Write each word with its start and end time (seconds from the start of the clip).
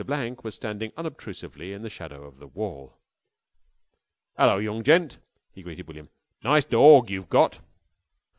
Blank 0.03 0.43
was 0.43 0.55
standing 0.55 0.91
unobtrusively 0.97 1.73
in 1.73 1.83
the 1.83 1.89
shadow 1.91 2.23
of 2.23 2.39
the 2.39 2.47
wall. 2.47 2.97
"'Ello, 4.35 4.57
young 4.57 4.83
gent," 4.83 5.19
he 5.51 5.61
greeted 5.61 5.85
William, 5.87 6.09
"nice 6.43 6.65
dorg 6.65 7.11
you've 7.11 7.29
got." 7.29 7.59